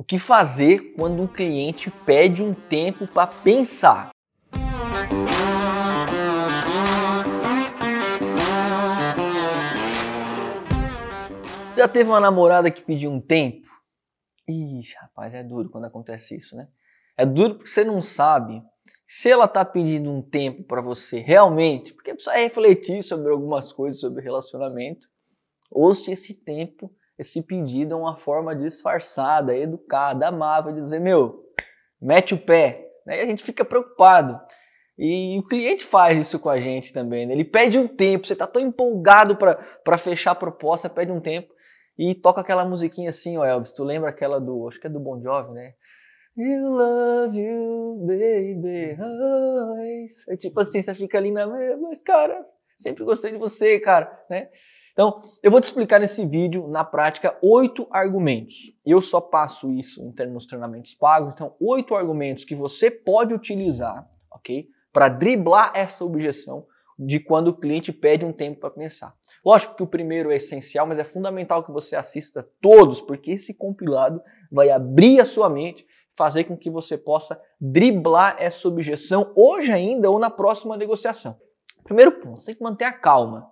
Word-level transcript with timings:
O 0.00 0.04
que 0.04 0.16
fazer 0.16 0.94
quando 0.94 1.20
um 1.20 1.26
cliente 1.26 1.90
pede 1.90 2.40
um 2.40 2.54
tempo 2.54 3.04
para 3.08 3.26
pensar? 3.26 4.10
Já 11.76 11.88
teve 11.88 12.08
uma 12.08 12.20
namorada 12.20 12.70
que 12.70 12.80
pediu 12.80 13.10
um 13.10 13.20
tempo? 13.20 13.66
Ixi, 14.48 14.94
rapaz, 15.00 15.34
é 15.34 15.42
duro 15.42 15.68
quando 15.68 15.86
acontece 15.86 16.36
isso, 16.36 16.54
né? 16.54 16.68
É 17.16 17.26
duro 17.26 17.56
porque 17.56 17.70
você 17.70 17.84
não 17.84 18.00
sabe 18.00 18.62
se 19.04 19.28
ela 19.28 19.48
tá 19.48 19.64
pedindo 19.64 20.12
um 20.12 20.22
tempo 20.22 20.62
para 20.62 20.80
você 20.80 21.18
realmente, 21.18 21.92
porque 21.92 22.14
precisa 22.14 22.36
refletir 22.36 23.02
sobre 23.02 23.32
algumas 23.32 23.72
coisas 23.72 24.00
sobre 24.00 24.22
relacionamento, 24.22 25.08
ou 25.68 25.92
se 25.92 26.12
esse 26.12 26.34
tempo 26.34 26.88
esse 27.18 27.42
pedido 27.42 27.94
é 27.94 27.96
uma 27.96 28.16
forma 28.16 28.54
disfarçada, 28.54 29.56
educada, 29.56 30.28
amável 30.28 30.72
de 30.72 30.80
dizer, 30.80 31.00
meu, 31.00 31.44
mete 32.00 32.34
o 32.34 32.38
pé. 32.38 32.86
Né? 33.04 33.18
E 33.18 33.22
a 33.22 33.26
gente 33.26 33.42
fica 33.42 33.64
preocupado. 33.64 34.40
E 34.96 35.38
o 35.38 35.42
cliente 35.42 35.84
faz 35.84 36.18
isso 36.18 36.40
com 36.40 36.48
a 36.48 36.58
gente 36.58 36.92
também. 36.92 37.26
Né? 37.26 37.34
Ele 37.34 37.44
pede 37.44 37.78
um 37.78 37.88
tempo, 37.88 38.26
você 38.26 38.32
está 38.32 38.46
tão 38.46 38.62
empolgado 38.62 39.36
para 39.36 39.98
fechar 39.98 40.32
a 40.32 40.36
proposta, 40.36 40.88
pede 40.88 41.10
um 41.10 41.20
tempo 41.20 41.52
e 41.98 42.14
toca 42.14 42.40
aquela 42.40 42.64
musiquinha 42.64 43.10
assim, 43.10 43.36
ó 43.36 43.44
Elvis, 43.44 43.72
tu 43.72 43.82
lembra 43.82 44.10
aquela 44.10 44.40
do, 44.40 44.68
acho 44.68 44.80
que 44.80 44.86
é 44.86 44.90
do 44.90 45.00
Bon 45.00 45.20
Jovi, 45.20 45.52
né? 45.52 45.74
You 46.36 46.62
love 46.62 47.36
you, 47.36 48.06
baby, 48.06 48.96
always. 49.02 50.28
É 50.28 50.36
tipo 50.36 50.60
assim, 50.60 50.80
você 50.80 50.94
fica 50.94 51.18
ali 51.18 51.32
na 51.32 51.48
mas 51.78 52.00
cara, 52.00 52.46
sempre 52.78 53.02
gostei 53.02 53.32
de 53.32 53.38
você, 53.38 53.80
cara, 53.80 54.24
né? 54.30 54.48
Então, 54.98 55.22
eu 55.44 55.50
vou 55.52 55.60
te 55.60 55.66
explicar 55.66 56.00
nesse 56.00 56.26
vídeo, 56.26 56.66
na 56.66 56.82
prática, 56.82 57.38
oito 57.40 57.86
argumentos. 57.88 58.72
Eu 58.84 59.00
só 59.00 59.20
passo 59.20 59.70
isso 59.70 60.02
nos 60.28 60.44
treinamentos 60.44 60.92
pagos, 60.92 61.34
então, 61.34 61.54
oito 61.60 61.94
argumentos 61.94 62.44
que 62.44 62.52
você 62.52 62.90
pode 62.90 63.32
utilizar, 63.32 64.10
ok? 64.28 64.66
Para 64.92 65.08
driblar 65.08 65.70
essa 65.72 66.04
objeção 66.04 66.66
de 66.98 67.20
quando 67.20 67.46
o 67.46 67.56
cliente 67.56 67.92
pede 67.92 68.26
um 68.26 68.32
tempo 68.32 68.58
para 68.58 68.70
pensar. 68.70 69.14
Lógico 69.46 69.76
que 69.76 69.84
o 69.84 69.86
primeiro 69.86 70.32
é 70.32 70.36
essencial, 70.36 70.84
mas 70.84 70.98
é 70.98 71.04
fundamental 71.04 71.62
que 71.62 71.70
você 71.70 71.94
assista 71.94 72.44
todos, 72.60 73.00
porque 73.00 73.30
esse 73.30 73.54
compilado 73.54 74.20
vai 74.50 74.68
abrir 74.68 75.20
a 75.20 75.24
sua 75.24 75.48
mente, 75.48 75.86
fazer 76.12 76.42
com 76.42 76.56
que 76.56 76.68
você 76.68 76.98
possa 76.98 77.40
driblar 77.60 78.34
essa 78.40 78.66
objeção 78.66 79.32
hoje 79.36 79.70
ainda 79.70 80.10
ou 80.10 80.18
na 80.18 80.28
próxima 80.28 80.76
negociação. 80.76 81.38
Primeiro 81.84 82.18
ponto, 82.18 82.40
você 82.40 82.46
tem 82.46 82.56
que 82.56 82.64
manter 82.64 82.86
a 82.86 82.92
calma. 82.92 83.48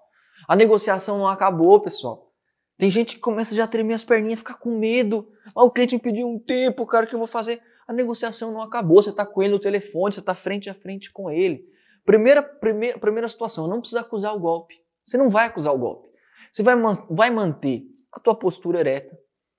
A 0.47 0.55
negociação 0.55 1.19
não 1.19 1.29
acabou, 1.29 1.81
pessoal. 1.81 2.33
Tem 2.79 2.91
gente 2.91 3.15
que 3.15 3.21
começa 3.21 3.55
já 3.55 3.65
a 3.65 3.69
tremer 3.69 3.95
as 3.95 4.05
perninhas, 4.05 4.41
ficar 4.41 4.59
com 4.59 4.79
medo. 4.79 5.29
Ah, 5.55 5.65
o 5.65 5.71
cliente 5.71 5.95
me 5.95 6.01
pediu 6.01 6.29
um 6.29 6.39
tempo, 6.39 6.87
cara, 6.87 7.07
o 7.07 7.09
que 7.09 7.15
eu 7.15 7.19
vou 7.19 7.27
fazer? 7.27 7.61
A 7.89 7.93
negociação 7.93 8.53
não 8.53 8.61
acabou, 8.61 9.03
você 9.03 9.11
está 9.11 9.25
com 9.25 9.43
ele 9.43 9.53
no 9.53 9.61
telefone, 9.61 10.13
você 10.13 10.21
está 10.21 10.35
frente 10.35 10.69
a 10.69 10.75
frente 10.75 11.11
com 11.11 11.31
ele. 11.31 11.65
Primeira, 12.05 12.43
primeira, 12.43 12.99
primeira 12.99 13.29
situação, 13.29 13.67
não 13.67 13.81
precisa 13.81 14.01
acusar 14.01 14.35
o 14.35 14.41
golpe. 14.41 14.75
Você 15.05 15.17
não 15.17 15.31
vai 15.31 15.47
acusar 15.47 15.75
o 15.75 15.79
golpe. 15.79 16.09
Você 16.53 16.63
vai, 16.63 16.75
vai 17.11 17.31
manter 17.31 17.85
a 18.13 18.21
tua 18.21 18.35
postura 18.35 18.81
ereta, 18.81 19.17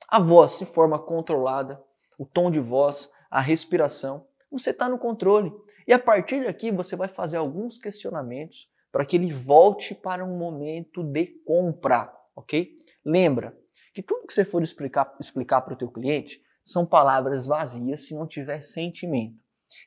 a 0.09 0.19
voz 0.19 0.59
de 0.59 0.65
forma 0.65 0.99
controlada, 0.99 1.81
o 2.17 2.25
tom 2.25 2.51
de 2.51 2.59
voz, 2.59 3.09
a 3.29 3.41
respiração. 3.41 4.25
Você 4.51 4.69
está 4.69 4.87
no 4.87 4.97
controle. 4.97 5.51
E 5.87 5.93
a 5.93 5.99
partir 5.99 6.45
daqui 6.45 6.71
você 6.71 6.95
vai 6.95 7.07
fazer 7.07 7.37
alguns 7.37 7.77
questionamentos 7.77 8.69
para 8.97 9.05
que 9.05 9.15
ele 9.15 9.31
volte 9.31 9.93
para 9.93 10.25
um 10.25 10.35
momento 10.39 11.03
de 11.03 11.27
compra, 11.45 12.11
ok? 12.35 12.79
Lembra 13.05 13.55
que 13.93 14.01
tudo 14.01 14.25
que 14.25 14.33
você 14.33 14.43
for 14.43 14.63
explicar, 14.63 15.15
explicar 15.19 15.61
para 15.61 15.75
o 15.75 15.77
teu 15.77 15.91
cliente 15.91 16.41
são 16.65 16.83
palavras 16.83 17.45
vazias 17.45 18.07
se 18.07 18.15
não 18.15 18.25
tiver 18.25 18.59
sentimento. 18.59 19.37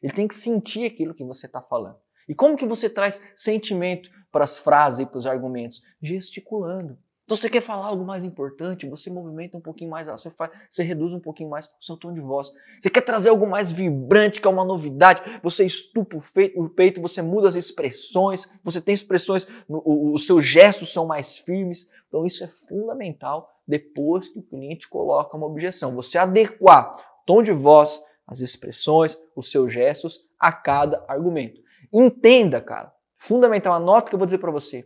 Ele 0.01 0.13
tem 0.13 0.29
que 0.29 0.35
sentir 0.37 0.87
aquilo 0.87 1.13
que 1.13 1.25
você 1.25 1.47
está 1.47 1.61
falando. 1.61 1.99
E 2.29 2.37
como 2.37 2.57
que 2.57 2.65
você 2.65 2.89
traz 2.89 3.33
sentimento 3.35 4.09
para 4.31 4.45
as 4.45 4.59
frases 4.59 5.01
e 5.01 5.07
para 5.07 5.19
os 5.19 5.27
argumentos? 5.27 5.83
Gesticulando. 6.01 6.97
Então 7.31 7.37
você 7.37 7.49
quer 7.49 7.61
falar 7.61 7.87
algo 7.87 8.05
mais 8.05 8.25
importante, 8.25 8.89
você 8.89 9.09
movimenta 9.09 9.57
um 9.57 9.61
pouquinho 9.61 9.89
mais, 9.89 10.09
você, 10.09 10.29
faz, 10.29 10.51
você 10.69 10.83
reduz 10.83 11.15
um 11.15 11.21
pouquinho 11.21 11.49
mais 11.49 11.69
o 11.81 11.85
seu 11.85 11.97
tom 11.97 12.13
de 12.13 12.21
voz. 12.21 12.53
Você 12.81 12.91
quer 12.91 13.03
trazer 13.03 13.29
algo 13.29 13.47
mais 13.47 13.71
vibrante, 13.71 14.41
que 14.41 14.49
é 14.49 14.51
uma 14.51 14.65
novidade, 14.65 15.23
você 15.41 15.65
estupa 15.65 16.17
o 16.57 16.69
peito, 16.69 17.01
você 17.01 17.23
muda 17.23 17.47
as 17.47 17.55
expressões, 17.55 18.51
você 18.65 18.81
tem 18.81 18.93
expressões, 18.93 19.47
os 19.69 20.27
seus 20.27 20.45
gestos 20.45 20.93
são 20.93 21.07
mais 21.07 21.39
firmes. 21.39 21.89
Então 22.09 22.27
isso 22.27 22.43
é 22.43 22.49
fundamental 22.49 23.49
depois 23.65 24.27
que 24.27 24.41
o 24.41 24.43
cliente 24.43 24.89
coloca 24.89 25.37
uma 25.37 25.47
objeção. 25.47 25.95
Você 25.95 26.19
adequar 26.19 26.97
o 26.97 27.25
tom 27.25 27.45
de 27.45 27.53
voz, 27.53 28.03
as 28.27 28.41
expressões, 28.41 29.17
os 29.37 29.53
seus 29.53 29.73
gestos 29.73 30.27
a 30.37 30.51
cada 30.51 31.05
argumento. 31.07 31.61
Entenda, 31.93 32.61
cara, 32.61 32.93
fundamental, 33.17 33.75
anota 33.75 34.07
o 34.07 34.09
que 34.09 34.17
eu 34.17 34.19
vou 34.19 34.27
dizer 34.27 34.39
para 34.39 34.51
você, 34.51 34.85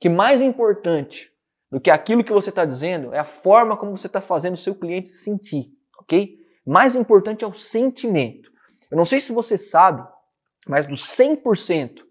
que 0.00 0.08
mais 0.08 0.40
importante 0.40 1.32
do 1.74 1.80
que 1.80 1.90
aquilo 1.90 2.22
que 2.22 2.32
você 2.32 2.50
está 2.50 2.64
dizendo 2.64 3.12
é 3.12 3.18
a 3.18 3.24
forma 3.24 3.76
como 3.76 3.98
você 3.98 4.06
está 4.06 4.20
fazendo 4.20 4.54
o 4.54 4.56
seu 4.56 4.76
cliente 4.76 5.08
se 5.08 5.24
sentir, 5.24 5.72
ok? 5.98 6.38
Mais 6.64 6.94
importante 6.94 7.42
é 7.42 7.48
o 7.48 7.52
sentimento. 7.52 8.48
Eu 8.88 8.96
não 8.96 9.04
sei 9.04 9.18
se 9.18 9.32
você 9.32 9.58
sabe, 9.58 10.06
mas 10.68 10.86
do 10.86 10.94
100% 10.94 12.04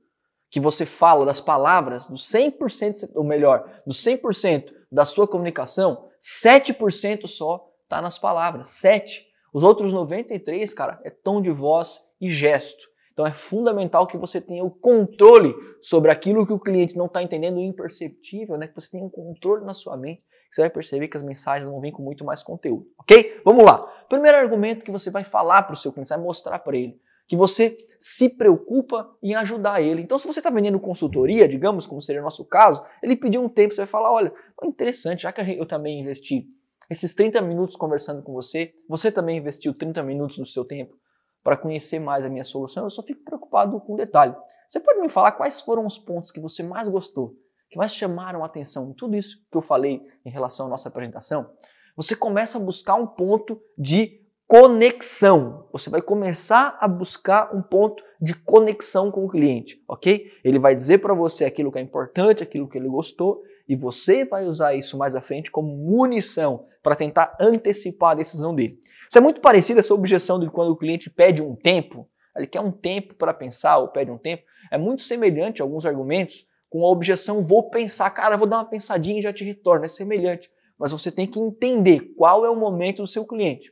que 0.52 0.60
você 0.60 0.86
fala 0.86 1.26
das 1.26 1.40
palavras, 1.40 2.06
do 2.08 2.16
100%, 2.16 3.12
ou 3.16 3.24
melhor, 3.24 3.82
do 3.88 3.94
100% 3.94 4.66
da 4.92 5.06
sua 5.06 5.30
comunicação, 5.30 6.10
7% 6.22 7.26
só 7.26 7.66
está 7.84 8.02
nas 8.02 8.20
palavras. 8.20 8.68
7. 8.68 9.26
Os 9.54 9.64
outros 9.64 9.94
93, 9.94 10.74
cara, 10.74 11.00
é 11.06 11.10
tom 11.10 11.42
de 11.42 11.52
voz 11.52 12.02
e 12.20 12.30
gesto. 12.30 12.86
Então 13.14 13.26
é 13.26 13.32
fundamental 13.32 14.08
que 14.08 14.18
você 14.18 14.42
tenha 14.42 14.64
o 14.64 14.72
controle 14.72 15.54
sobre 15.82 16.12
aquilo 16.12 16.46
que 16.46 16.54
o 16.54 16.60
cliente 16.60 16.98
não 16.98 17.06
está 17.06 17.22
entendendo, 17.22 17.60
imperceptível, 17.60 18.58
né? 18.58 18.68
Que 18.68 18.76
você 18.76 18.90
tenha 18.90 19.04
um 19.04 19.10
controle 19.10 19.64
na 19.64 19.74
sua 19.74 19.96
mente. 19.96 20.24
Você 20.52 20.62
vai 20.62 20.70
perceber 20.70 21.08
que 21.08 21.18
as 21.18 21.24
mensagens 21.24 21.70
vão 21.70 21.80
vir 21.80 21.92
com 21.92 22.04
muito 22.04 22.24
mais 22.24 22.44
conteúdo, 22.44 22.86
ok? 23.00 23.42
Vamos 23.44 23.64
lá. 23.64 23.80
Primeiro 24.10 24.38
argumento 24.38 24.84
que 24.84 24.92
você 24.92 25.10
vai 25.10 25.24
falar 25.24 25.64
para 25.64 25.74
o 25.74 25.78
seu 25.78 25.92
cliente, 25.92 26.10
você 26.10 26.16
vai 26.16 26.24
mostrar 26.24 26.60
para 26.60 26.78
ele 26.78 27.00
que 27.28 27.36
você 27.36 27.78
se 28.00 28.30
preocupa 28.30 29.10
em 29.24 29.34
ajudar 29.34 29.82
ele. 29.82 30.02
Então, 30.02 30.20
se 30.20 30.28
você 30.28 30.40
está 30.40 30.50
vendendo 30.50 30.80
consultoria, 30.80 31.48
digamos, 31.48 31.88
como 31.88 32.02
seria 32.02 32.22
o 32.22 32.24
nosso 32.24 32.44
caso, 32.46 32.84
ele 33.02 33.16
pediu 33.16 33.42
um 33.42 33.50
tempo, 33.50 33.74
você 33.74 33.82
vai 33.82 33.88
falar, 33.88 34.12
olha, 34.12 34.34
interessante, 34.64 35.24
já 35.24 35.32
que 35.32 35.42
eu 35.42 35.66
também 35.66 36.02
investi 36.02 36.46
esses 36.90 37.14
30 37.14 37.42
minutos 37.42 37.76
conversando 37.76 38.22
com 38.22 38.34
você, 38.34 38.74
você 38.88 39.12
também 39.12 39.38
investiu 39.38 39.74
30 39.74 40.04
minutos 40.04 40.38
do 40.38 40.46
seu 40.46 40.66
tempo 40.66 40.96
para 41.44 41.58
conhecer 41.58 42.00
mais 42.00 42.24
a 42.24 42.30
minha 42.30 42.44
solução, 42.44 42.86
eu 42.86 42.90
só 42.90 43.04
fico 43.04 43.24
preocupado 43.24 43.80
com 43.82 43.94
um 43.94 43.98
detalhe. 43.98 44.36
Você 44.68 44.80
pode 44.80 45.00
me 45.00 45.10
falar 45.10 45.34
quais 45.34 45.62
foram 45.62 45.86
os 45.86 45.98
pontos 45.98 46.32
que 46.32 46.40
você 46.40 46.64
mais 46.64 46.88
gostou, 46.88 47.36
que 47.70 47.78
mais 47.78 47.94
chamaram 47.94 48.44
a 48.44 48.46
atenção 48.46 48.90
em 48.90 48.94
tudo 48.94 49.16
isso 49.16 49.38
que 49.52 49.58
eu 49.58 49.62
falei 49.62 50.02
em 50.26 50.30
relação 50.30 50.68
à 50.68 50.70
nossa 50.70 50.90
apresentação? 50.90 51.50
Você 51.96 52.16
começa 52.16 52.58
a 52.58 52.62
buscar 52.62 52.96
um 52.96 53.06
ponto 53.06 53.62
de 53.78 54.24
conexão. 54.48 55.68
Você 55.72 55.90
vai 55.90 56.02
começar 56.02 56.78
a 56.80 56.88
buscar 56.88 57.56
um 57.56 57.62
ponto 57.62 58.04
de 58.22 58.34
conexão 58.34 59.12
com 59.12 59.26
o 59.26 59.30
cliente, 59.30 59.84
ok? 59.88 60.32
Ele 60.44 60.60
vai 60.60 60.76
dizer 60.76 61.00
para 61.00 61.14
você 61.14 61.46
aquilo 61.46 61.72
que 61.72 61.80
é 61.80 61.82
importante, 61.82 62.44
aquilo 62.44 62.68
que 62.68 62.78
ele 62.78 62.88
gostou, 62.88 63.42
e 63.68 63.76
você 63.76 64.26
vai 64.26 64.46
usar 64.46 64.76
isso 64.76 64.98
mais 64.98 65.16
à 65.16 65.22
frente 65.22 65.52
como 65.52 65.76
munição 65.76 66.66
para 66.82 66.96
tentar 66.96 67.36
antecipar 67.40 68.12
a 68.12 68.16
decisão 68.16 68.54
dele. 68.54 68.80
Isso 69.14 69.20
é 69.20 69.22
muito 69.22 69.42
parecido 69.42 69.80
essa 69.80 69.94
objeção 69.94 70.40
de 70.40 70.50
quando 70.50 70.72
o 70.72 70.76
cliente 70.76 71.08
pede 71.08 71.40
um 71.40 71.56
tempo, 71.56 72.10
ele 72.36 72.48
quer 72.48 72.62
um 72.62 72.72
tempo 72.72 73.14
para 73.14 73.32
pensar 73.32 73.78
ou 73.78 73.90
pede 73.90 74.10
um 74.10 74.18
tempo. 74.18 74.42
É 74.72 74.76
muito 74.76 75.04
semelhante 75.04 75.62
a 75.62 75.66
alguns 75.66 75.86
argumentos 75.86 76.48
com 76.68 76.84
a 76.84 76.90
objeção 76.90 77.44
vou 77.44 77.70
pensar, 77.70 78.10
cara, 78.10 78.36
vou 78.36 78.48
dar 78.48 78.58
uma 78.58 78.66
pensadinha 78.66 79.20
e 79.20 79.22
já 79.22 79.32
te 79.32 79.44
retorno. 79.44 79.86
É 79.86 79.88
semelhante, 79.88 80.50
mas 80.80 80.92
você 80.92 81.12
tem 81.12 81.28
que 81.28 81.40
entender 81.40 82.12
qual 82.18 82.44
é 82.44 82.50
o 82.50 82.56
momento 82.56 83.04
do 83.04 83.08
seu 83.08 83.24
cliente. 83.24 83.72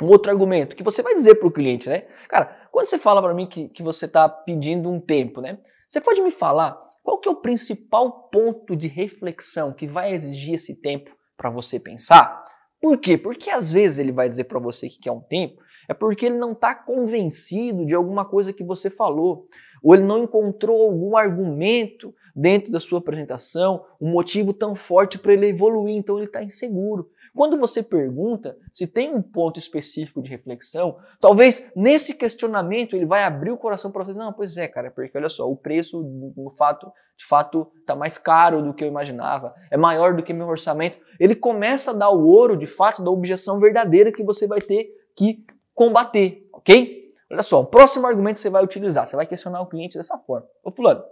Um 0.00 0.06
outro 0.06 0.32
argumento 0.32 0.74
que 0.74 0.82
você 0.82 1.02
vai 1.02 1.14
dizer 1.14 1.34
para 1.34 1.48
o 1.48 1.52
cliente, 1.52 1.86
né? 1.86 2.06
Cara, 2.26 2.46
quando 2.72 2.86
você 2.86 2.96
fala 2.96 3.20
para 3.20 3.34
mim 3.34 3.46
que, 3.46 3.68
que 3.68 3.82
você 3.82 4.06
está 4.06 4.30
pedindo 4.30 4.88
um 4.88 4.98
tempo, 4.98 5.42
né? 5.42 5.58
Você 5.90 6.00
pode 6.00 6.22
me 6.22 6.30
falar 6.30 6.72
qual 7.02 7.18
que 7.20 7.28
é 7.28 7.32
o 7.32 7.42
principal 7.42 8.30
ponto 8.30 8.74
de 8.74 8.88
reflexão 8.88 9.74
que 9.74 9.86
vai 9.86 10.10
exigir 10.10 10.54
esse 10.54 10.80
tempo 10.80 11.14
para 11.36 11.50
você 11.50 11.78
pensar? 11.78 12.42
Por 12.80 12.96
quê? 12.98 13.18
Porque 13.18 13.50
às 13.50 13.72
vezes 13.72 13.98
ele 13.98 14.12
vai 14.12 14.28
dizer 14.28 14.44
para 14.44 14.58
você 14.58 14.88
que 14.88 14.98
quer 14.98 15.12
um 15.12 15.20
tempo, 15.20 15.62
é 15.88 15.92
porque 15.92 16.26
ele 16.26 16.38
não 16.38 16.52
está 16.52 16.74
convencido 16.74 17.84
de 17.84 17.94
alguma 17.94 18.24
coisa 18.24 18.52
que 18.52 18.64
você 18.64 18.88
falou, 18.88 19.48
ou 19.82 19.94
ele 19.94 20.04
não 20.04 20.22
encontrou 20.22 20.82
algum 20.82 21.16
argumento 21.16 22.14
dentro 22.34 22.70
da 22.70 22.80
sua 22.80 22.98
apresentação, 22.98 23.84
um 24.00 24.10
motivo 24.10 24.52
tão 24.52 24.74
forte 24.74 25.18
para 25.18 25.32
ele 25.32 25.48
evoluir, 25.48 25.96
então 25.96 26.16
ele 26.16 26.26
está 26.26 26.42
inseguro. 26.42 27.10
Quando 27.34 27.58
você 27.58 27.82
pergunta 27.82 28.56
se 28.72 28.86
tem 28.86 29.14
um 29.14 29.22
ponto 29.22 29.58
específico 29.58 30.22
de 30.22 30.30
reflexão, 30.30 30.98
talvez 31.20 31.72
nesse 31.76 32.14
questionamento 32.14 32.94
ele 32.94 33.06
vai 33.06 33.22
abrir 33.24 33.50
o 33.50 33.56
coração 33.56 33.90
para 33.90 34.04
você. 34.04 34.18
Não, 34.18 34.32
pois 34.32 34.56
é, 34.56 34.66
cara, 34.66 34.90
porque 34.90 35.16
olha 35.16 35.28
só, 35.28 35.48
o 35.50 35.56
preço 35.56 36.02
no 36.36 36.50
fato, 36.50 36.92
de 37.16 37.24
fato 37.24 37.70
está 37.80 37.94
mais 37.94 38.18
caro 38.18 38.62
do 38.62 38.74
que 38.74 38.82
eu 38.82 38.88
imaginava, 38.88 39.54
é 39.70 39.76
maior 39.76 40.14
do 40.14 40.22
que 40.22 40.32
meu 40.32 40.48
orçamento. 40.48 40.98
Ele 41.18 41.34
começa 41.34 41.92
a 41.92 41.94
dar 41.94 42.10
o 42.10 42.26
ouro, 42.26 42.56
de 42.56 42.66
fato, 42.66 43.02
da 43.02 43.10
objeção 43.10 43.60
verdadeira 43.60 44.12
que 44.12 44.24
você 44.24 44.46
vai 44.46 44.60
ter 44.60 44.88
que 45.16 45.44
combater, 45.74 46.48
ok? 46.52 47.00
Olha 47.30 47.42
só, 47.42 47.60
o 47.60 47.66
próximo 47.66 48.06
argumento 48.06 48.34
que 48.34 48.40
você 48.40 48.50
vai 48.50 48.64
utilizar, 48.64 49.06
você 49.06 49.14
vai 49.14 49.26
questionar 49.26 49.60
o 49.60 49.66
cliente 49.66 49.96
dessa 49.96 50.18
forma. 50.18 50.46
Ô 50.64 50.72
fulano, 50.72 51.02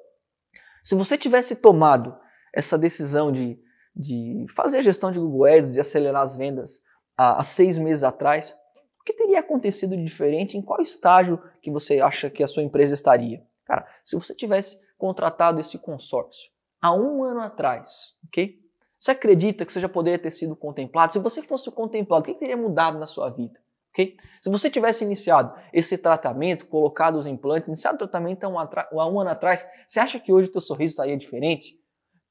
se 0.83 0.95
você 0.95 1.17
tivesse 1.17 1.57
tomado 1.57 2.17
essa 2.53 2.77
decisão 2.77 3.31
de 3.31 3.59
de 3.99 4.47
fazer 4.55 4.79
a 4.79 4.83
gestão 4.83 5.11
de 5.11 5.19
Google 5.19 5.47
Ads, 5.47 5.73
de 5.73 5.81
acelerar 5.81 6.23
as 6.23 6.37
vendas 6.37 6.85
há, 7.17 7.41
há 7.41 7.43
seis 7.43 7.77
meses 7.77 8.05
atrás, 8.05 8.55
o 9.01 9.05
que 9.05 9.13
teria 9.13 9.41
acontecido 9.41 9.97
de 9.97 10.05
diferente? 10.05 10.57
Em 10.57 10.63
qual 10.63 10.81
estágio 10.81 11.43
que 11.61 11.71
você 11.71 12.01
acha 12.01 12.31
que 12.31 12.45
a 12.45 12.49
sua 12.49 12.63
empresa 12.63 12.95
estaria? 12.95 13.45
Cara, 13.65 13.87
se 14.05 14.15
você 14.15 14.35
tivesse 14.35 14.79
contratado 14.97 15.61
esse 15.61 15.79
consórcio 15.79 16.51
há 16.81 16.95
um 16.95 17.25
ano 17.25 17.41
atrás, 17.41 18.15
ok? 18.27 18.57
Você 18.99 19.11
acredita 19.11 19.65
que 19.65 19.73
você 19.73 19.81
já 19.81 19.89
poderia 19.89 20.19
ter 20.19 20.31
sido 20.31 20.55
contemplado? 20.57 21.13
Se 21.13 21.19
você 21.19 21.43
fosse 21.43 21.71
contemplado, 21.71 22.23
o 22.23 22.25
que 22.25 22.35
teria 22.35 22.57
mudado 22.57 22.99
na 22.99 23.07
sua 23.07 23.31
vida? 23.31 23.59
Okay? 23.91 24.17
Se 24.41 24.51
você 24.51 24.71
tivesse 24.71 25.05
iniciado 25.05 25.55
esse 25.73 25.99
tratamento, 25.99 26.67
colocado 26.67 27.17
os 27.17 27.27
implantes, 27.27 27.69
iniciado 27.69 27.97
o 27.97 27.99
tratamento 27.99 28.45
há 28.45 28.49
um, 28.49 28.59
há 28.59 29.09
um 29.09 29.21
ano 29.21 29.31
atrás, 29.31 29.69
você 29.87 30.01
acha 30.01 30.21
que 30.21 30.33
hoje 30.33 30.49
o 30.49 30.53
teu 30.53 30.61
sorriso 30.61 30.93
estaria 30.93 31.17
diferente? 31.17 31.78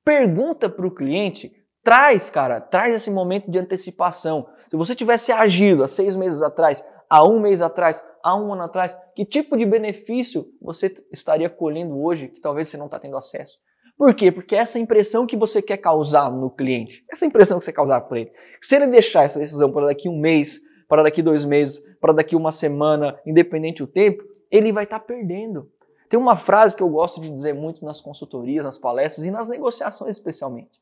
Pergunta 0.07 0.69
para 0.69 0.87
o 0.87 0.95
cliente, 0.95 1.51
traz, 1.83 2.29
cara, 2.29 2.61
traz 2.61 2.95
esse 2.95 3.11
momento 3.11 3.51
de 3.51 3.59
antecipação. 3.59 4.47
Se 4.69 4.77
você 4.77 4.95
tivesse 4.95 5.33
agido 5.33 5.83
há 5.83 5.87
seis 5.89 6.15
meses 6.15 6.41
atrás, 6.41 6.81
há 7.09 7.27
um 7.27 7.41
mês 7.41 7.61
atrás, 7.61 8.01
há 8.23 8.33
um 8.33 8.53
ano 8.53 8.63
atrás, 8.63 8.97
que 9.13 9.25
tipo 9.25 9.57
de 9.57 9.65
benefício 9.65 10.47
você 10.61 10.93
estaria 11.11 11.49
colhendo 11.49 12.01
hoje 12.01 12.29
que 12.29 12.39
talvez 12.39 12.69
você 12.69 12.77
não 12.77 12.85
está 12.85 12.97
tendo 12.97 13.17
acesso? 13.17 13.57
Por 13.97 14.15
quê? 14.15 14.31
Porque 14.31 14.55
essa 14.55 14.79
impressão 14.79 15.27
que 15.27 15.35
você 15.35 15.61
quer 15.61 15.75
causar 15.75 16.31
no 16.31 16.49
cliente, 16.49 17.03
essa 17.11 17.25
impressão 17.25 17.59
que 17.59 17.65
você 17.65 17.73
causar 17.73 17.99
para 17.99 18.21
ele, 18.21 18.31
se 18.61 18.77
ele 18.77 18.87
deixar 18.87 19.25
essa 19.25 19.37
decisão 19.37 19.73
para 19.73 19.87
daqui 19.87 20.07
um 20.07 20.17
mês, 20.17 20.61
para 20.87 21.03
daqui 21.03 21.21
dois 21.21 21.43
meses, 21.43 21.83
para 21.99 22.13
daqui 22.13 22.33
uma 22.33 22.53
semana, 22.53 23.19
independente 23.25 23.83
do 23.83 23.87
tempo, 23.87 24.23
ele 24.49 24.71
vai 24.71 24.85
estar 24.85 24.99
tá 24.99 25.05
perdendo. 25.05 25.69
Tem 26.09 26.19
uma 26.19 26.35
frase 26.35 26.75
que 26.75 26.81
eu 26.81 26.89
gosto 26.89 27.19
de 27.19 27.29
dizer 27.29 27.53
muito 27.53 27.83
nas 27.83 28.01
consultorias, 28.01 28.65
nas 28.65 28.77
palestras 28.77 29.25
e 29.25 29.31
nas 29.31 29.47
negociações 29.47 30.17
especialmente. 30.17 30.79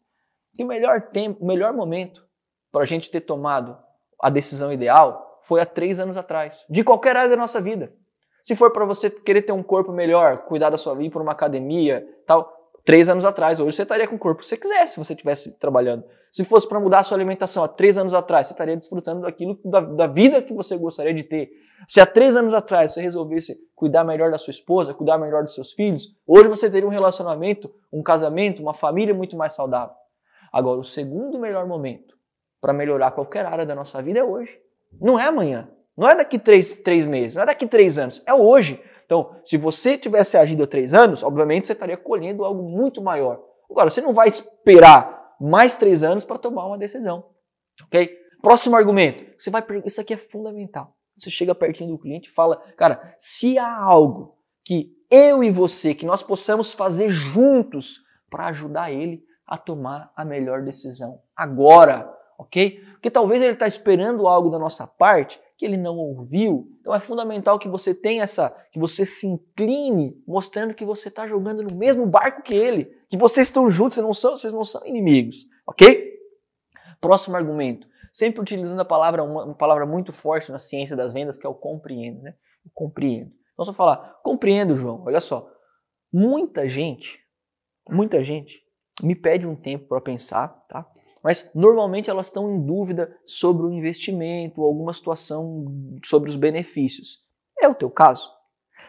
Que 0.56 0.64
o 0.64 0.68
melhor 0.68 1.02
tempo, 1.02 1.44
o 1.44 1.48
melhor 1.48 1.74
momento 1.74 2.26
para 2.72 2.84
a 2.84 2.86
gente 2.86 3.10
ter 3.10 3.22
tomado 3.22 3.78
a 4.22 4.30
decisão 4.30 4.72
ideal 4.72 5.42
foi 5.44 5.62
há 5.62 5.66
três 5.66 6.00
anos 6.00 6.18
atrás, 6.18 6.66
de 6.70 6.84
qualquer 6.84 7.16
área 7.16 7.30
da 7.30 7.38
nossa 7.38 7.62
vida. 7.62 7.94
Se 8.44 8.56
for 8.56 8.72
para 8.72 8.86
você 8.86 9.10
querer 9.10 9.42
ter 9.42 9.52
um 9.52 9.64
corpo 9.64 9.92
melhor, 9.92 10.40
cuidar 10.40 10.70
da 10.70 10.78
sua 10.78 10.94
vida, 10.94 11.08
ir 11.08 11.10
para 11.10 11.22
uma 11.22 11.32
academia, 11.32 12.08
tal, 12.28 12.55
três 12.86 13.10
anos 13.10 13.26
atrás, 13.26 13.60
hoje 13.60 13.76
você 13.76 13.82
estaria 13.82 14.08
com 14.08 14.16
o 14.16 14.20
corpo 14.20 14.42
que 14.42 14.48
você 14.48 14.56
quisesse 14.56 14.94
se 14.94 15.00
você 15.00 15.14
estivesse 15.14 15.52
trabalhando. 15.58 16.06
Se 16.32 16.46
fosse 16.46 16.70
para 16.70 16.80
mudar 16.80 17.00
a 17.00 17.04
sua 17.04 17.18
alimentação 17.18 17.64
há 17.64 17.68
três 17.68 17.98
anos 17.98 18.14
atrás, 18.14 18.48
você 18.48 18.54
estaria 18.54 18.78
desfrutando 18.78 19.22
daquilo, 19.22 19.60
da, 19.66 19.82
da 19.82 20.08
vida 20.08 20.42
que 20.42 20.54
você 20.54 20.78
gostaria 20.78 21.14
de 21.14 21.24
ter. 21.24 21.50
Se 21.88 22.00
há 22.00 22.06
três 22.06 22.36
anos 22.36 22.54
atrás 22.54 22.94
você 22.94 23.02
resolvesse 23.02 23.58
cuidar 23.76 24.04
melhor 24.04 24.32
da 24.32 24.38
sua 24.38 24.52
esposa, 24.52 24.94
cuidar 24.94 25.18
melhor 25.18 25.44
dos 25.44 25.56
seus 25.56 25.74
filhos, 25.74 26.16
hoje 26.28 26.48
você 26.48 26.70
teria 26.70 26.88
um 26.88 26.92
relacionamento, 26.92 27.74
um 27.92 28.04
casamento, 28.04 28.62
uma 28.62 28.74
família 28.74 29.14
muito 29.14 29.36
mais 29.36 29.54
saudável. 29.54 29.96
Agora, 30.54 30.80
o 30.80 30.84
segundo 30.84 31.40
melhor 31.40 31.66
momento 31.68 32.16
para 32.62 32.72
melhorar 32.72 33.12
qualquer 33.12 33.46
área 33.46 33.66
da 33.66 33.76
nossa 33.76 34.02
vida 34.02 34.20
é 34.20 34.24
hoje. 34.24 34.60
Não 35.02 35.20
é 35.20 35.26
amanhã. 35.26 35.70
Não 35.98 36.10
é 36.10 36.16
daqui 36.16 36.38
três, 36.38 36.76
três 36.78 37.06
meses, 37.06 37.36
não 37.36 37.44
é 37.44 37.46
daqui 37.46 37.66
três 37.66 37.98
anos, 37.98 38.22
é 38.26 38.34
hoje. 38.34 38.82
Então, 39.06 39.36
se 39.46 39.58
você 39.58 39.98
tivesse 39.98 40.38
agido 40.38 40.64
há 40.64 40.68
três 40.68 40.94
anos, 40.94 41.24
obviamente 41.24 41.68
você 41.68 41.74
estaria 41.74 41.98
colhendo 41.98 42.44
algo 42.44 42.64
muito 42.64 43.02
maior. 43.02 43.42
Agora, 43.70 43.90
você 43.90 44.02
não 44.02 44.14
vai 44.14 44.28
esperar 44.28 45.36
mais 45.40 45.78
três 45.78 46.04
anos 46.04 46.26
para 46.26 46.38
tomar 46.38 46.66
uma 46.66 46.78
decisão. 46.78 47.26
Ok? 47.84 48.10
Próximo 48.42 48.76
argumento. 48.76 49.26
Você 49.38 49.50
vai 49.50 49.64
isso 49.86 50.02
aqui 50.02 50.14
é 50.14 50.18
fundamental. 50.18 50.96
Você 51.18 51.30
chega 51.30 51.56
pertinho 51.56 51.92
do 51.92 52.00
cliente 52.00 52.30
e 52.30 52.34
fala, 52.34 52.58
cara, 52.78 53.16
se 53.18 53.58
há 53.58 53.78
algo 53.78 54.38
que 54.64 54.94
eu 55.10 55.44
e 55.44 55.50
você, 55.50 55.94
que 55.94 56.06
nós 56.06 56.22
possamos 56.22 56.74
fazer 56.74 57.10
juntos 57.10 58.02
para 58.30 58.48
ajudar 58.48 58.92
ele 58.92 59.24
a 59.48 59.58
tomar 59.58 60.12
a 60.16 60.26
melhor 60.26 60.64
decisão 60.64 61.22
agora, 61.36 62.12
ok? 62.38 62.80
Porque 62.94 63.10
talvez 63.10 63.42
ele 63.42 63.54
está 63.54 63.68
esperando 63.68 64.28
algo 64.28 64.50
da 64.50 64.60
nossa 64.60 64.86
parte 64.88 65.40
que 65.58 65.66
ele 65.66 65.78
não 65.78 65.98
ouviu. 65.98 66.68
Então 66.82 66.94
é 66.94 67.00
fundamental 67.00 67.58
que 67.58 67.70
você 67.70 67.94
tenha 67.94 68.24
essa, 68.24 68.50
que 68.72 68.80
você 68.80 69.06
se 69.06 69.26
incline, 69.28 70.22
mostrando 70.28 70.74
que 70.74 70.86
você 70.86 71.08
está 71.08 71.28
jogando 71.28 71.64
no 71.64 71.76
mesmo 71.76 72.06
barco 72.06 72.42
que 72.42 72.54
ele, 72.54 72.86
que 73.10 73.18
vocês 73.18 73.48
estão 73.48 73.70
juntos, 73.70 73.96
vocês 73.96 74.06
não 74.06 74.14
são, 74.14 74.32
vocês 74.38 74.54
não 74.54 74.66
são 74.66 74.86
inimigos, 74.86 75.46
ok? 75.66 76.14
Próximo 77.00 77.38
argumento, 77.38 77.88
sempre 78.12 78.42
utilizando 78.42 78.82
a 78.82 78.86
palavra 78.86 79.24
uma, 79.24 79.46
uma 79.46 79.56
palavra 79.56 79.86
muito 79.86 80.12
forte 80.12 80.52
na 80.52 80.60
ciência 80.60 80.96
das 80.96 81.14
vendas 81.14 81.38
que 81.38 81.46
é 81.46 81.50
o 81.50 81.56
compreendo, 81.56 82.22
né? 82.22 82.36
Eu 82.66 82.72
compreendo. 82.74 83.32
Então 83.54 83.66
só 83.66 83.74
falar, 83.74 84.20
compreendo, 84.22 84.76
João. 84.76 85.04
Olha 85.06 85.22
só, 85.22 85.50
muita 86.12 86.68
gente, 86.68 87.20
muita 87.90 88.22
gente 88.22 88.62
me 89.02 89.16
pede 89.16 89.48
um 89.48 89.56
tempo 89.56 89.88
para 89.88 90.02
pensar, 90.02 90.50
tá? 90.68 90.86
Mas 91.26 91.52
normalmente 91.56 92.08
elas 92.08 92.28
estão 92.28 92.52
em 92.52 92.64
dúvida 92.64 93.18
sobre 93.26 93.66
o 93.66 93.72
investimento, 93.72 94.62
alguma 94.62 94.94
situação 94.94 95.66
sobre 96.04 96.30
os 96.30 96.36
benefícios. 96.36 97.26
É 97.60 97.68
o 97.68 97.74
teu 97.74 97.90
caso? 97.90 98.30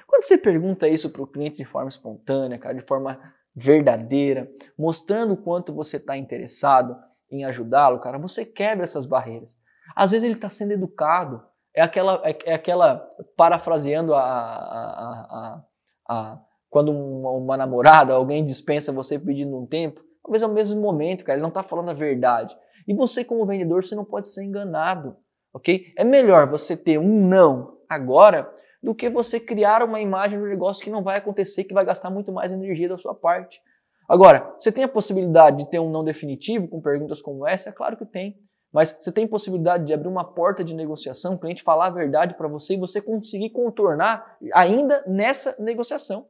Quando 0.07 0.23
você 0.23 0.37
pergunta 0.37 0.87
isso 0.87 1.09
para 1.09 1.23
o 1.23 1.27
cliente 1.27 1.57
de 1.57 1.65
forma 1.65 1.89
espontânea, 1.89 2.59
cara, 2.59 2.75
de 2.75 2.83
forma 2.83 3.19
verdadeira, 3.55 4.53
mostrando 4.79 5.33
o 5.33 5.37
quanto 5.39 5.73
você 5.73 5.97
está 5.97 6.15
interessado 6.15 6.95
em 7.31 7.47
ajudá-lo, 7.47 8.01
cara, 8.01 8.19
você 8.19 8.45
quebra 8.45 8.85
essas 8.85 9.07
barreiras. 9.07 9.59
Às 9.95 10.11
vezes 10.11 10.27
ele 10.27 10.35
está 10.35 10.51
sendo 10.51 10.73
educado, 10.73 11.43
é 11.75 11.81
aquela, 11.81 12.21
é, 12.23 12.37
é 12.45 12.53
aquela 12.53 12.99
parafraseando 13.35 14.13
a, 14.13 14.21
a, 14.21 14.85
a, 15.31 15.65
a 16.07 16.41
quando 16.69 16.93
uma, 16.93 17.31
uma 17.31 17.57
namorada, 17.57 18.13
alguém 18.13 18.45
dispensa 18.45 18.93
você 18.93 19.19
pedindo 19.19 19.57
um 19.57 19.65
tempo, 19.65 20.05
Talvez 20.27 20.43
é 20.43 20.47
o 20.47 20.53
mesmo 20.53 20.81
momento, 20.81 21.25
cara, 21.25 21.37
ele 21.37 21.43
não 21.43 21.51
está 21.51 21.63
falando 21.63 21.89
a 21.91 21.95
verdade. 21.95 22.59
E 22.87 22.93
você, 22.93 23.25
como 23.25 23.47
vendedor, 23.47 23.85
você 23.85 23.95
não 23.95 24.05
pode 24.05 24.27
ser 24.27 24.43
enganado, 24.43 25.17
ok? 25.55 25.93
É 25.97 26.03
melhor 26.03 26.51
você 26.51 26.77
ter 26.77 26.99
um 26.99 27.29
não 27.29 27.79
agora 27.89 28.53
do 28.83 28.93
que 28.93 29.09
você 29.09 29.39
criar 29.39 29.85
uma 29.85 30.01
imagem 30.01 30.37
do 30.37 30.47
negócio 30.47 30.83
que 30.83 30.91
não 30.91 31.01
vai 31.01 31.19
acontecer, 31.19 31.63
que 31.63 31.73
vai 31.73 31.85
gastar 31.85 32.11
muito 32.11 32.33
mais 32.33 32.53
energia 32.53 32.89
da 32.89 32.99
sua 32.99 33.15
parte. 33.15 33.61
Agora, 34.09 34.53
você 34.59 34.73
tem 34.73 34.83
a 34.83 34.89
possibilidade 34.89 35.59
de 35.59 35.71
ter 35.71 35.79
um 35.79 35.91
não 35.91 36.03
definitivo 36.03 36.67
com 36.67 36.81
perguntas 36.81 37.23
como 37.23 37.47
essa? 37.47 37.71
É 37.71 37.73
claro 37.73 37.97
que 37.97 38.05
tem. 38.05 38.37
Mas 38.73 38.99
você 39.01 39.13
tem 39.13 39.29
possibilidade 39.29 39.85
de 39.85 39.95
abrir 39.95 40.09
uma 40.09 40.25
porta 40.25 40.65
de 40.65 40.75
negociação, 40.75 41.35
o 41.35 41.39
cliente 41.39 41.63
falar 41.63 41.87
a 41.87 41.91
verdade 41.91 42.35
para 42.35 42.49
você 42.49 42.75
e 42.75 42.81
você 42.81 43.01
conseguir 43.01 43.51
contornar 43.51 44.37
ainda 44.53 45.05
nessa 45.07 45.57
negociação. 45.63 46.27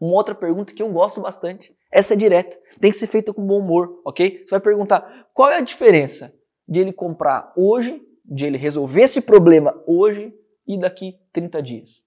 Uma 0.00 0.14
outra 0.14 0.36
pergunta 0.36 0.72
que 0.72 0.82
eu 0.82 0.92
gosto 0.92 1.20
bastante, 1.20 1.76
essa 1.90 2.14
é 2.14 2.16
direta, 2.16 2.56
tem 2.80 2.90
que 2.90 2.96
ser 2.96 3.06
feita 3.06 3.32
com 3.32 3.46
bom 3.46 3.58
humor, 3.58 4.00
ok? 4.04 4.42
Você 4.44 4.50
vai 4.50 4.60
perguntar 4.60 5.28
qual 5.34 5.50
é 5.50 5.56
a 5.56 5.62
diferença 5.62 6.34
de 6.66 6.80
ele 6.80 6.92
comprar 6.92 7.52
hoje, 7.56 8.02
de 8.24 8.46
ele 8.46 8.58
resolver 8.58 9.02
esse 9.02 9.22
problema 9.22 9.74
hoje 9.86 10.32
e 10.66 10.78
daqui 10.78 11.18
30 11.32 11.62
dias. 11.62 12.02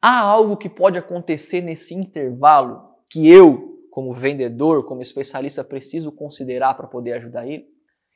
Há 0.00 0.20
algo 0.20 0.56
que 0.56 0.68
pode 0.68 0.98
acontecer 0.98 1.62
nesse 1.62 1.94
intervalo 1.94 2.82
que 3.10 3.28
eu, 3.28 3.80
como 3.90 4.12
vendedor, 4.12 4.84
como 4.84 5.00
especialista, 5.00 5.64
preciso 5.64 6.12
considerar 6.12 6.74
para 6.74 6.86
poder 6.86 7.14
ajudar 7.14 7.46
ele? 7.46 7.66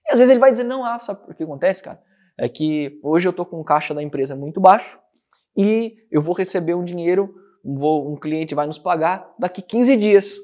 E 0.06 0.12
às 0.12 0.18
vezes 0.18 0.30
ele 0.30 0.40
vai 0.40 0.50
dizer, 0.50 0.64
não, 0.64 0.84
ah, 0.84 1.00
sabe 1.00 1.20
o 1.28 1.34
que 1.34 1.42
acontece, 1.42 1.82
cara? 1.82 2.00
É 2.38 2.48
que 2.48 3.00
hoje 3.02 3.26
eu 3.26 3.30
estou 3.30 3.46
com 3.46 3.64
caixa 3.64 3.94
da 3.94 4.02
empresa 4.02 4.36
muito 4.36 4.60
baixo 4.60 4.98
e 5.56 5.96
eu 6.10 6.20
vou 6.20 6.34
receber 6.34 6.74
um 6.74 6.84
dinheiro 6.84 7.34
um 7.64 8.16
cliente 8.16 8.54
vai 8.54 8.66
nos 8.66 8.78
pagar 8.78 9.32
daqui 9.38 9.62
15 9.62 9.96
dias. 9.96 10.34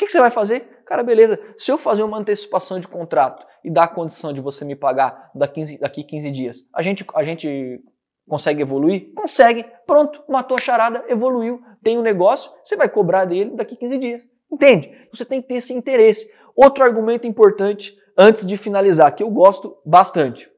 Que, 0.00 0.06
que 0.06 0.12
você 0.12 0.18
vai 0.18 0.30
fazer? 0.30 0.60
Cara, 0.86 1.02
beleza. 1.02 1.38
Se 1.58 1.70
eu 1.70 1.76
fazer 1.76 2.02
uma 2.02 2.16
antecipação 2.16 2.80
de 2.80 2.88
contrato 2.88 3.46
e 3.62 3.70
dar 3.70 3.82
a 3.82 3.88
condição 3.88 4.32
de 4.32 4.40
você 4.40 4.64
me 4.64 4.74
pagar 4.74 5.30
daqui 5.34 5.56
15, 5.56 5.78
daqui 5.78 6.02
15 6.02 6.30
dias, 6.30 6.68
a 6.74 6.80
gente, 6.80 7.04
a 7.14 7.22
gente 7.22 7.84
consegue 8.26 8.62
evoluir? 8.62 9.12
Consegue. 9.12 9.62
Pronto, 9.86 10.24
matou 10.26 10.56
a 10.56 10.60
charada, 10.60 11.04
evoluiu, 11.06 11.62
tem 11.82 11.98
um 11.98 12.02
negócio, 12.02 12.50
você 12.64 12.76
vai 12.76 12.88
cobrar 12.88 13.26
dele 13.26 13.50
daqui 13.50 13.76
15 13.76 13.98
dias. 13.98 14.26
Entende? 14.50 14.90
Você 15.12 15.22
tem 15.22 15.42
que 15.42 15.48
ter 15.48 15.56
esse 15.56 15.74
interesse. 15.74 16.34
Outro 16.56 16.82
argumento 16.82 17.26
importante 17.26 17.94
antes 18.16 18.46
de 18.46 18.56
finalizar, 18.56 19.14
que 19.14 19.22
eu 19.22 19.28
gosto 19.28 19.76
bastante. 19.84 20.50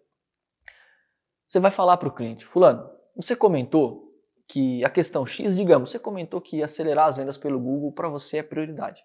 Você 1.48 1.58
vai 1.58 1.72
falar 1.72 1.96
para 1.96 2.08
o 2.08 2.14
cliente, 2.14 2.44
fulano, 2.44 2.88
você 3.16 3.34
comentou 3.34 4.08
que 4.46 4.84
a 4.84 4.88
questão 4.88 5.26
X, 5.26 5.56
digamos, 5.56 5.90
você 5.90 5.98
comentou 5.98 6.40
que 6.40 6.62
acelerar 6.62 7.08
as 7.08 7.16
vendas 7.16 7.36
pelo 7.36 7.58
Google 7.58 7.90
para 7.90 8.08
você 8.08 8.38
é 8.38 8.42
prioridade. 8.44 9.02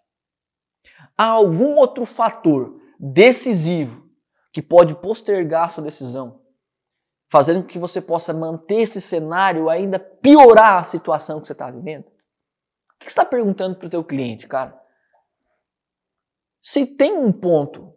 Há 1.18 1.26
algum 1.26 1.76
outro 1.76 2.06
fator 2.06 2.80
decisivo 3.00 4.08
que 4.52 4.62
pode 4.62 4.96
postergar 4.96 5.70
sua 5.72 5.84
decisão, 5.84 6.42
fazendo 7.30 7.62
com 7.62 7.68
que 7.68 7.80
você 7.80 8.02
possa 8.02 8.34
manter 8.34 8.82
esse 8.82 9.02
cenário 9.02 9.70
ainda 9.70 10.00
piorar 10.00 10.80
a 10.80 10.84
situação 10.84 11.40
que 11.40 11.48
você 11.48 11.54
está 11.54 11.70
vivendo? 11.70 12.06
O 12.06 13.00
que 13.00 13.06
você 13.06 13.10
está 13.10 13.26
perguntando 13.26 13.76
para 13.76 13.88
o 13.88 13.90
teu 13.90 14.04
cliente, 14.04 14.48
cara? 14.48 14.80
Se 16.62 16.86
tem 16.86 17.14
um 17.14 17.32
ponto 17.32 17.94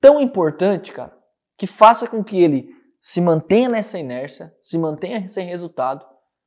tão 0.00 0.20
importante, 0.20 0.92
cara, 0.92 1.16
que 1.56 1.66
faça 1.66 2.08
com 2.08 2.24
que 2.24 2.40
ele 2.40 2.74
se 3.00 3.20
mantenha 3.20 3.68
nessa 3.68 3.98
inércia, 3.98 4.54
se 4.60 4.78
mantenha 4.78 5.28
sem 5.28 5.46
resultado, 5.46 6.04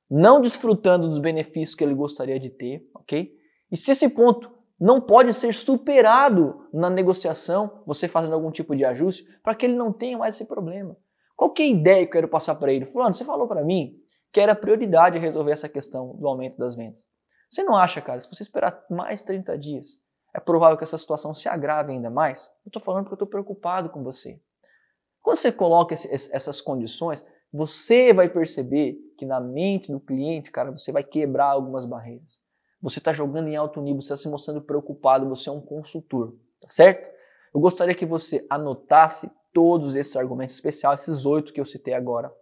não 0.10 0.42
desfrutando 0.42 1.08
dos 1.08 1.20
benefícios 1.20 1.76
que 1.76 1.84
ele 1.84 1.96
gostaria 1.96 2.40
de 2.40 2.50
ter, 2.50 2.90
ok? 2.94 3.32
E 3.72 3.78
se 3.78 3.92
esse 3.92 4.10
ponto 4.10 4.52
não 4.82 5.00
pode 5.00 5.32
ser 5.32 5.54
superado 5.54 6.68
na 6.74 6.90
negociação, 6.90 7.84
você 7.86 8.08
fazendo 8.08 8.34
algum 8.34 8.50
tipo 8.50 8.76
de 8.76 8.84
ajuste, 8.84 9.28
para 9.44 9.54
que 9.54 9.68
ele 9.68 9.76
não 9.76 9.94
tenha 9.94 10.18
mais 10.18 10.34
esse 10.34 10.48
problema. 10.48 10.98
Qual 11.36 11.52
que 11.52 11.62
é 11.62 11.66
a 11.66 11.70
ideia 11.70 11.98
que 12.00 12.10
eu 12.10 12.14
quero 12.14 12.28
passar 12.28 12.56
para 12.56 12.74
ele? 12.74 12.88
Fulano, 12.88 13.14
você 13.14 13.24
falou 13.24 13.48
para 13.48 13.64
mim 13.64 13.96
que 14.32 14.40
era 14.40 14.56
prioridade 14.56 15.20
resolver 15.20 15.52
essa 15.52 15.70
questão 15.70 16.16
do 16.16 16.28
aumento 16.28 16.58
das 16.58 16.76
vendas. 16.76 17.08
Você 17.52 17.64
não 17.64 17.76
acha, 17.76 18.02
cara, 18.02 18.20
se 18.20 18.28
você 18.28 18.42
esperar 18.42 18.84
mais 18.90 19.22
30 19.22 19.56
dias, 19.56 20.00
é 20.34 20.40
provável 20.40 20.76
que 20.76 20.84
essa 20.84 20.98
situação 20.98 21.36
se 21.36 21.48
agrave 21.48 21.92
ainda 21.92 22.10
mais? 22.10 22.46
Eu 22.66 22.70
estou 22.70 22.82
falando 22.82 23.04
porque 23.04 23.14
eu 23.14 23.18
estou 23.18 23.28
preocupado 23.28 23.90
com 23.90 24.04
você. 24.04 24.42
Quando 25.22 25.38
você 25.38 25.52
coloca 25.52 25.94
essas 25.94 26.60
condições, 26.60 27.24
você 27.54 28.14
vai 28.14 28.30
perceber 28.30 28.98
que 29.16 29.28
na 29.28 29.40
mente 29.40 29.92
do 29.92 30.00
cliente, 30.00 30.50
cara, 30.50 30.72
você 30.72 30.92
vai 30.92 31.04
quebrar 31.04 31.52
algumas 31.52 31.86
barreiras. 31.86 32.42
Você 32.82 33.00
está 33.00 33.14
jogando 33.14 33.48
em 33.48 33.56
alto 33.56 33.82
nível, 33.82 34.02
você 34.02 34.14
está 34.14 34.24
se 34.24 34.30
mostrando 34.30 34.62
preocupado, 34.62 35.30
você 35.30 35.50
é 35.50 35.52
um 35.52 35.62
consultor, 35.62 36.34
tá 36.60 36.68
certo? 36.68 37.10
Eu 37.54 37.60
gostaria 37.60 37.94
que 37.94 38.06
você 38.06 38.46
anotasse 38.50 39.30
todos 39.54 39.96
esses 39.96 40.16
argumentos 40.16 40.56
especiais, 40.56 41.02
esses 41.02 41.26
oito 41.26 41.54
que 41.54 41.60
eu 41.60 41.66
citei 41.66 41.94
agora, 41.94 42.34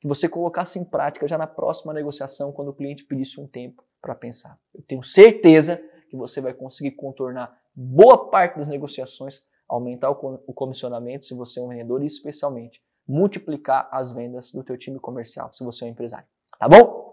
que 0.00 0.06
você 0.06 0.28
colocasse 0.28 0.78
em 0.78 0.84
prática 0.84 1.26
já 1.26 1.36
na 1.36 1.46
próxima 1.46 1.92
negociação, 1.92 2.52
quando 2.52 2.68
o 2.68 2.74
cliente 2.74 3.04
pedisse 3.04 3.40
um 3.40 3.46
tempo 3.46 3.82
para 4.00 4.14
pensar. 4.14 4.58
Eu 4.74 4.82
tenho 4.82 5.02
certeza 5.02 5.82
que 6.08 6.16
você 6.16 6.40
vai 6.40 6.54
conseguir 6.54 6.92
contornar 6.92 7.58
boa 7.74 8.30
parte 8.30 8.58
das 8.58 8.68
negociações, 8.68 9.42
aumentar 9.68 10.10
o 10.10 10.52
comissionamento 10.54 11.24
se 11.24 11.34
você 11.34 11.60
é 11.60 11.62
um 11.62 11.68
vendedor 11.68 12.02
e 12.02 12.06
especialmente 12.06 12.82
multiplicar 13.06 13.88
as 13.90 14.12
vendas 14.12 14.52
do 14.52 14.62
teu 14.62 14.76
time 14.76 14.98
comercial 14.98 15.52
se 15.52 15.64
você 15.64 15.84
é 15.84 15.88
um 15.88 15.90
empresário. 15.90 16.26
Tá 16.58 16.68
bom? 16.68 17.07